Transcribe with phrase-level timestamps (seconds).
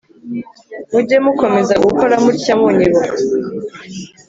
[0.91, 3.15] Mujye mukomeza gukora mutya munyibuka